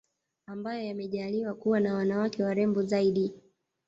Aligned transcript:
ambayo 0.47 0.83
yamejaaliwa 0.87 1.53
kuwa 1.53 1.79
na 1.79 1.93
wanawake 1.95 2.43
warembo 2.43 2.83
zaidi 2.83 3.33